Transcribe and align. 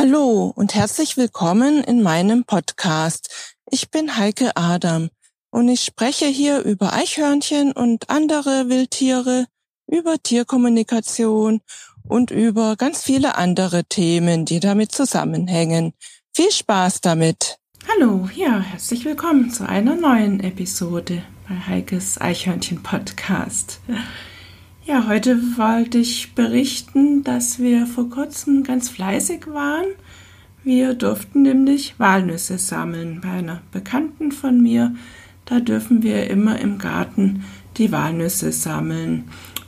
Hallo 0.00 0.52
und 0.54 0.76
herzlich 0.76 1.16
willkommen 1.16 1.82
in 1.82 2.02
meinem 2.04 2.44
Podcast. 2.44 3.56
Ich 3.68 3.90
bin 3.90 4.16
Heike 4.16 4.56
Adam 4.56 5.08
und 5.50 5.68
ich 5.68 5.80
spreche 5.80 6.26
hier 6.26 6.60
über 6.60 6.92
Eichhörnchen 6.92 7.72
und 7.72 8.08
andere 8.08 8.68
Wildtiere, 8.68 9.46
über 9.88 10.22
Tierkommunikation 10.22 11.62
und 12.06 12.30
über 12.30 12.76
ganz 12.76 13.02
viele 13.02 13.34
andere 13.34 13.86
Themen, 13.86 14.44
die 14.44 14.60
damit 14.60 14.92
zusammenhängen. 14.92 15.94
Viel 16.32 16.52
Spaß 16.52 17.00
damit! 17.00 17.58
Hallo, 17.88 18.28
ja, 18.36 18.60
herzlich 18.60 19.04
willkommen 19.04 19.50
zu 19.50 19.68
einer 19.68 19.96
neuen 19.96 20.38
Episode 20.38 21.24
bei 21.48 21.56
Heikes 21.56 22.20
Eichhörnchen 22.20 22.84
Podcast. 22.84 23.80
Ja, 24.88 25.06
heute 25.06 25.36
wollte 25.58 25.98
ich 25.98 26.34
berichten, 26.34 27.22
dass 27.22 27.58
wir 27.58 27.86
vor 27.86 28.08
kurzem 28.08 28.64
ganz 28.64 28.88
fleißig 28.88 29.46
waren. 29.48 29.84
Wir 30.64 30.94
durften 30.94 31.42
nämlich 31.42 31.96
Walnüsse 31.98 32.56
sammeln 32.56 33.20
bei 33.20 33.28
einer 33.28 33.60
Bekannten 33.70 34.32
von 34.32 34.62
mir. 34.62 34.94
Da 35.44 35.60
dürfen 35.60 36.02
wir 36.02 36.30
immer 36.30 36.58
im 36.58 36.78
Garten 36.78 37.44
die 37.76 37.92
Walnüsse 37.92 38.50
sammeln. 38.50 39.24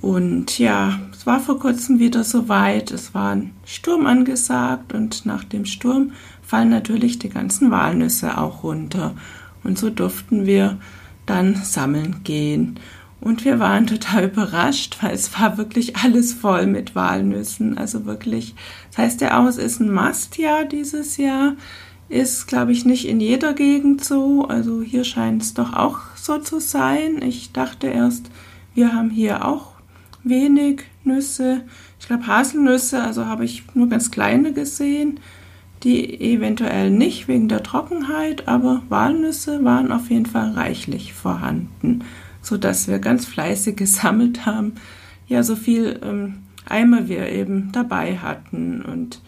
Und 0.00 0.58
ja, 0.58 0.98
es 1.12 1.26
war 1.26 1.40
vor 1.40 1.58
kurzem 1.58 1.98
wieder 1.98 2.24
soweit. 2.24 2.90
Es 2.90 3.12
war 3.12 3.34
ein 3.34 3.50
Sturm 3.66 4.06
angesagt 4.06 4.94
und 4.94 5.26
nach 5.26 5.44
dem 5.44 5.66
Sturm 5.66 6.12
fallen 6.40 6.70
natürlich 6.70 7.18
die 7.18 7.28
ganzen 7.28 7.70
Walnüsse 7.70 8.38
auch 8.38 8.64
runter. 8.64 9.14
Und 9.62 9.78
so 9.78 9.90
durften 9.90 10.46
wir 10.46 10.78
dann 11.26 11.54
sammeln 11.54 12.20
gehen. 12.24 12.78
Und 13.22 13.44
wir 13.44 13.60
waren 13.60 13.86
total 13.86 14.24
überrascht, 14.24 14.98
weil 15.00 15.14
es 15.14 15.38
war 15.38 15.56
wirklich 15.56 15.94
alles 15.94 16.32
voll 16.32 16.66
mit 16.66 16.96
Walnüssen. 16.96 17.78
Also 17.78 18.04
wirklich, 18.04 18.56
das 18.90 18.98
heißt 18.98 19.24
auch, 19.30 19.46
es 19.46 19.58
ist 19.58 19.78
ein 19.78 19.92
Mastjahr 19.92 20.64
dieses 20.64 21.18
Jahr. 21.18 21.54
Ist, 22.08 22.48
glaube 22.48 22.72
ich, 22.72 22.84
nicht 22.84 23.06
in 23.06 23.20
jeder 23.20 23.52
Gegend 23.52 24.04
so. 24.04 24.48
Also 24.48 24.82
hier 24.82 25.04
scheint 25.04 25.40
es 25.40 25.54
doch 25.54 25.72
auch 25.72 26.00
so 26.16 26.38
zu 26.38 26.58
sein. 26.58 27.22
Ich 27.22 27.52
dachte 27.52 27.86
erst, 27.86 28.28
wir 28.74 28.92
haben 28.92 29.10
hier 29.10 29.44
auch 29.44 29.74
wenig 30.24 30.82
Nüsse. 31.04 31.62
Ich 32.00 32.08
glaube 32.08 32.26
Haselnüsse, 32.26 33.04
also 33.04 33.26
habe 33.26 33.44
ich 33.44 33.62
nur 33.74 33.88
ganz 33.88 34.10
kleine 34.10 34.52
gesehen, 34.52 35.20
die 35.84 36.20
eventuell 36.20 36.90
nicht 36.90 37.28
wegen 37.28 37.48
der 37.48 37.62
Trockenheit, 37.62 38.48
aber 38.48 38.82
Walnüsse 38.88 39.64
waren 39.64 39.92
auf 39.92 40.10
jeden 40.10 40.26
Fall 40.26 40.50
reichlich 40.52 41.12
vorhanden 41.12 42.02
so 42.42 42.56
dass 42.56 42.88
wir 42.88 42.98
ganz 42.98 43.24
fleißig 43.24 43.76
gesammelt 43.76 44.44
haben. 44.44 44.74
Ja, 45.26 45.42
so 45.42 45.56
viel 45.56 45.98
ähm, 46.02 46.40
Eimer 46.68 47.08
wir 47.08 47.28
eben 47.30 47.72
dabei 47.72 48.18
hatten 48.18 48.82
und 48.82 49.22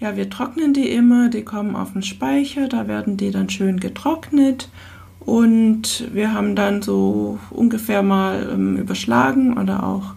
ja, 0.00 0.16
wir 0.16 0.30
trocknen 0.30 0.74
die 0.74 0.90
immer, 0.90 1.28
die 1.28 1.42
kommen 1.42 1.74
auf 1.74 1.92
den 1.92 2.02
Speicher, 2.02 2.68
da 2.68 2.86
werden 2.86 3.16
die 3.16 3.32
dann 3.32 3.50
schön 3.50 3.80
getrocknet 3.80 4.68
und 5.18 6.08
wir 6.14 6.32
haben 6.32 6.54
dann 6.54 6.82
so 6.82 7.38
ungefähr 7.50 8.02
mal 8.02 8.48
ähm, 8.52 8.76
überschlagen 8.76 9.58
oder 9.58 9.84
auch 9.84 10.14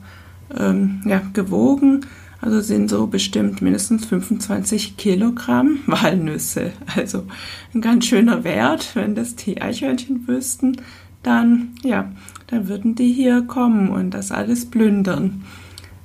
ähm, 0.58 1.02
ja, 1.06 1.22
gewogen. 1.34 2.06
Also 2.40 2.60
sind 2.60 2.90
so 2.90 3.06
bestimmt 3.06 3.62
mindestens 3.62 4.06
25 4.06 4.98
Kilogramm 4.98 5.80
Walnüsse. 5.86 6.72
Also 6.96 7.26
ein 7.74 7.82
ganz 7.82 8.06
schöner 8.06 8.44
Wert, 8.44 8.92
wenn 8.96 9.14
das 9.14 9.36
die 9.36 9.62
Eichhörnchen 9.62 10.28
wüssten 10.28 10.78
dann, 11.24 11.70
ja, 11.84 12.12
dann 12.48 12.68
würden 12.68 12.96
die 12.96 13.12
hier 13.12 13.44
kommen 13.44 13.90
und 13.90 14.12
das 14.12 14.32
alles 14.32 14.66
plündern. 14.70 15.44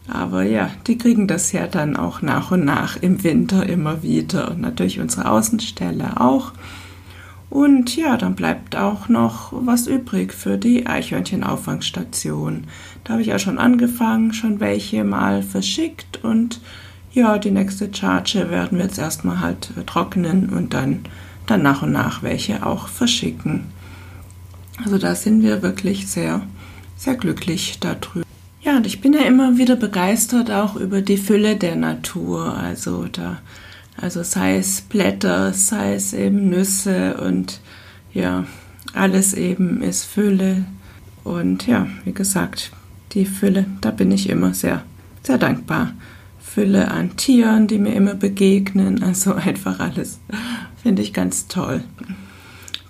Aber 0.08 0.44
ja, 0.44 0.70
die 0.86 0.98
kriegen 0.98 1.26
das 1.26 1.50
ja 1.52 1.66
dann 1.66 1.96
auch 1.96 2.22
nach 2.22 2.52
und 2.52 2.64
nach 2.64 2.96
im 2.96 3.24
Winter 3.24 3.68
immer 3.68 4.02
wieder 4.02 4.50
und 4.50 4.60
natürlich 4.60 5.00
unsere 5.00 5.30
Außenstelle 5.30 6.20
auch. 6.20 6.52
Und 7.48 7.96
ja, 7.96 8.16
dann 8.16 8.34
bleibt 8.34 8.76
auch 8.76 9.08
noch 9.08 9.52
was 9.52 9.86
übrig 9.86 10.32
für 10.32 10.58
die 10.58 10.86
Eichhörnchen-Auffangstation. 10.86 12.64
Da 13.04 13.12
habe 13.12 13.22
ich 13.22 13.28
ja 13.28 13.38
schon 13.38 13.58
angefangen, 13.58 14.32
schon 14.32 14.60
welche 14.60 15.04
mal 15.04 15.42
verschickt 15.42 16.22
und 16.24 16.60
ja, 17.12 17.38
die 17.38 17.50
nächste 17.50 17.88
Charge 17.92 18.50
werden 18.50 18.78
wir 18.78 18.84
jetzt 18.84 18.98
erstmal 18.98 19.40
halt 19.40 19.72
trocknen 19.86 20.50
und 20.50 20.74
dann, 20.74 21.00
dann 21.46 21.62
nach 21.62 21.82
und 21.82 21.92
nach 21.92 22.22
welche 22.22 22.66
auch 22.66 22.88
verschicken. 22.88 23.64
Also 24.84 24.98
da 24.98 25.14
sind 25.14 25.42
wir 25.42 25.62
wirklich 25.62 26.06
sehr, 26.06 26.46
sehr 26.96 27.14
glücklich 27.14 27.78
darüber. 27.80 28.26
Ja, 28.60 28.76
und 28.76 28.86
ich 28.86 29.00
bin 29.00 29.12
ja 29.12 29.20
immer 29.20 29.58
wieder 29.58 29.76
begeistert 29.76 30.50
auch 30.50 30.76
über 30.76 31.00
die 31.00 31.16
Fülle 31.16 31.56
der 31.56 31.76
Natur. 31.76 32.54
Also 32.54 33.06
da, 33.10 33.38
also 33.96 34.22
sei 34.22 34.56
es 34.56 34.80
Blätter, 34.80 35.52
sei 35.52 35.94
es 35.94 36.12
eben 36.12 36.50
Nüsse 36.50 37.16
und 37.18 37.60
ja, 38.12 38.44
alles 38.92 39.34
eben 39.34 39.82
ist 39.82 40.04
Fülle. 40.04 40.64
Und 41.22 41.66
ja, 41.66 41.86
wie 42.04 42.12
gesagt, 42.12 42.72
die 43.12 43.24
Fülle, 43.24 43.66
da 43.80 43.90
bin 43.90 44.10
ich 44.10 44.28
immer 44.28 44.52
sehr, 44.52 44.82
sehr 45.22 45.38
dankbar. 45.38 45.92
Fülle 46.38 46.90
an 46.90 47.16
Tieren, 47.16 47.66
die 47.66 47.78
mir 47.78 47.94
immer 47.94 48.14
begegnen. 48.14 49.02
Also 49.02 49.34
einfach 49.34 49.80
alles 49.80 50.18
finde 50.82 51.02
ich 51.02 51.12
ganz 51.12 51.48
toll. 51.48 51.82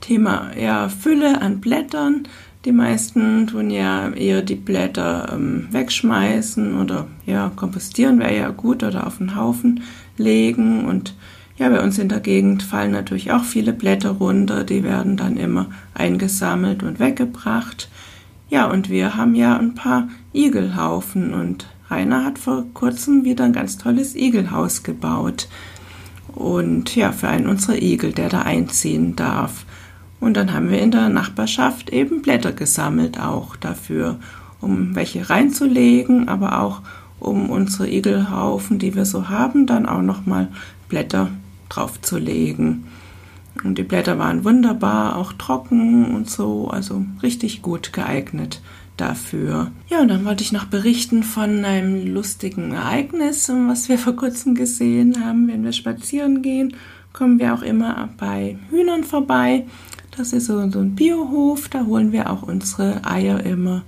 Thema 0.06 0.52
ja, 0.56 0.88
Fülle 0.88 1.40
an 1.40 1.60
Blättern. 1.60 2.28
Die 2.64 2.70
meisten 2.70 3.48
tun 3.48 3.70
ja 3.70 4.08
eher 4.10 4.42
die 4.42 4.54
Blätter 4.54 5.32
ähm, 5.32 5.66
wegschmeißen 5.72 6.80
oder 6.80 7.08
ja, 7.26 7.50
kompostieren 7.56 8.20
wäre 8.20 8.36
ja 8.36 8.50
gut 8.50 8.84
oder 8.84 9.06
auf 9.08 9.18
den 9.18 9.34
Haufen 9.34 9.82
legen. 10.16 10.84
Und 10.84 11.14
ja, 11.58 11.68
bei 11.68 11.82
uns 11.82 11.98
in 11.98 12.08
der 12.08 12.20
Gegend 12.20 12.62
fallen 12.62 12.92
natürlich 12.92 13.32
auch 13.32 13.42
viele 13.42 13.72
Blätter 13.72 14.10
runter. 14.10 14.62
Die 14.62 14.84
werden 14.84 15.16
dann 15.16 15.36
immer 15.36 15.66
eingesammelt 15.92 16.84
und 16.84 17.00
weggebracht. 17.00 17.88
Ja, 18.48 18.66
und 18.66 18.90
wir 18.90 19.16
haben 19.16 19.34
ja 19.34 19.56
ein 19.56 19.74
paar 19.74 20.08
Igelhaufen 20.32 21.34
und 21.34 21.66
Rainer 21.90 22.24
hat 22.24 22.38
vor 22.38 22.64
kurzem 22.74 23.24
wieder 23.24 23.44
ein 23.44 23.52
ganz 23.52 23.76
tolles 23.76 24.14
Igelhaus 24.14 24.84
gebaut. 24.84 25.48
Und 26.32 26.94
ja, 26.94 27.10
für 27.10 27.26
einen 27.26 27.48
unserer 27.48 27.82
Igel, 27.82 28.12
der 28.12 28.28
da 28.28 28.42
einziehen 28.42 29.16
darf. 29.16 29.66
Und 30.20 30.36
dann 30.36 30.52
haben 30.52 30.70
wir 30.70 30.80
in 30.80 30.90
der 30.90 31.08
Nachbarschaft 31.08 31.90
eben 31.90 32.22
Blätter 32.22 32.52
gesammelt 32.52 33.20
auch 33.20 33.56
dafür, 33.56 34.18
um 34.60 34.94
welche 34.94 35.28
reinzulegen, 35.28 36.28
aber 36.28 36.60
auch 36.60 36.82
um 37.18 37.50
unsere 37.50 37.88
Igelhaufen, 37.88 38.78
die 38.78 38.94
wir 38.94 39.04
so 39.04 39.28
haben, 39.28 39.66
dann 39.66 39.86
auch 39.86 40.02
nochmal 40.02 40.48
Blätter 40.88 41.30
draufzulegen. 41.68 42.84
Und 43.64 43.78
die 43.78 43.82
Blätter 43.82 44.18
waren 44.18 44.44
wunderbar, 44.44 45.16
auch 45.16 45.32
trocken 45.32 46.14
und 46.14 46.28
so, 46.28 46.68
also 46.68 47.04
richtig 47.22 47.62
gut 47.62 47.92
geeignet 47.92 48.60
dafür. 48.96 49.70
Ja, 49.88 50.00
und 50.00 50.08
dann 50.08 50.24
wollte 50.24 50.42
ich 50.42 50.52
noch 50.52 50.66
berichten 50.66 51.22
von 51.22 51.64
einem 51.64 52.06
lustigen 52.06 52.72
Ereignis, 52.72 53.48
was 53.48 53.88
wir 53.88 53.98
vor 53.98 54.14
kurzem 54.14 54.54
gesehen 54.54 55.24
haben. 55.24 55.48
Wenn 55.48 55.64
wir 55.64 55.72
spazieren 55.72 56.42
gehen, 56.42 56.74
kommen 57.12 57.38
wir 57.38 57.54
auch 57.54 57.62
immer 57.62 58.08
bei 58.18 58.58
Hühnern 58.70 59.04
vorbei 59.04 59.64
das 60.16 60.32
ist 60.32 60.46
so, 60.46 60.58
ein 60.58 60.94
Biohof, 60.94 61.68
da 61.68 61.84
holen 61.84 62.12
wir 62.12 62.30
auch 62.30 62.42
unsere 62.42 63.04
Eier 63.04 63.44
immer. 63.44 63.82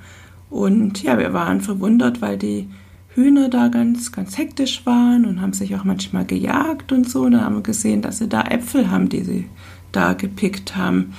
Und 0.50 1.02
ja, 1.02 1.18
wir 1.18 1.32
waren 1.32 1.60
verwundert, 1.60 2.20
weil 2.20 2.36
die 2.36 2.68
Hühner 3.14 3.48
da 3.48 3.68
ganz, 3.68 4.12
ganz 4.12 4.36
hektisch 4.38 4.84
waren 4.86 5.24
und 5.24 5.40
haben 5.40 5.52
sich 5.52 5.74
auch 5.74 5.84
manchmal 5.84 6.24
gejagt 6.24 6.92
und 6.92 7.08
so. 7.08 7.22
Und 7.22 7.32
dann 7.32 7.44
haben 7.44 7.56
wir 7.56 7.62
gesehen, 7.62 8.02
dass 8.02 8.18
sie 8.18 8.28
da 8.28 8.42
Äpfel 8.42 8.90
haben, 8.90 9.08
die 9.08 9.22
sie 9.22 9.46
da 9.92 10.12
gepickt 10.12 10.76
haben. 10.76 11.14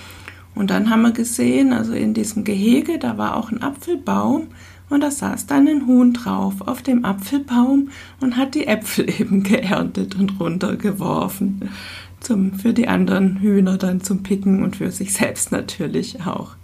Und 0.55 0.69
dann 0.69 0.89
haben 0.89 1.01
wir 1.01 1.11
gesehen, 1.11 1.73
also 1.73 1.93
in 1.93 2.13
diesem 2.13 2.43
Gehege, 2.43 2.99
da 2.99 3.17
war 3.17 3.35
auch 3.35 3.51
ein 3.51 3.61
Apfelbaum 3.61 4.47
und 4.89 5.01
da 5.01 5.11
saß 5.11 5.45
dann 5.45 5.67
ein 5.67 5.87
Huhn 5.87 6.13
drauf 6.13 6.55
auf 6.65 6.81
dem 6.81 7.05
Apfelbaum 7.05 7.89
und 8.19 8.37
hat 8.37 8.55
die 8.55 8.67
Äpfel 8.67 9.09
eben 9.19 9.43
geerntet 9.43 10.15
und 10.15 10.39
runtergeworfen 10.39 11.69
zum, 12.19 12.53
für 12.53 12.73
die 12.73 12.87
anderen 12.87 13.39
Hühner 13.39 13.77
dann 13.77 14.01
zum 14.01 14.23
Picken 14.23 14.63
und 14.63 14.77
für 14.77 14.91
sich 14.91 15.13
selbst 15.13 15.51
natürlich 15.51 16.25
auch. 16.25 16.55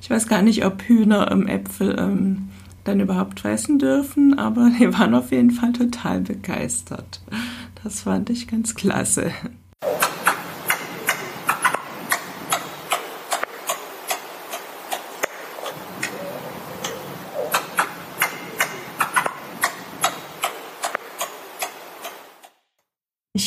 Ich 0.00 0.10
weiß 0.10 0.26
gar 0.28 0.42
nicht, 0.42 0.64
ob 0.64 0.82
Hühner 0.82 1.30
ähm, 1.30 1.46
Äpfel 1.46 1.96
ähm, 1.98 2.48
dann 2.84 3.00
überhaupt 3.00 3.40
fressen 3.40 3.78
dürfen, 3.78 4.38
aber 4.38 4.70
die 4.78 4.92
waren 4.92 5.14
auf 5.14 5.32
jeden 5.32 5.50
Fall 5.50 5.72
total 5.72 6.20
begeistert. 6.20 7.20
Das 7.82 8.02
fand 8.02 8.30
ich 8.30 8.48
ganz 8.48 8.74
klasse. 8.74 9.32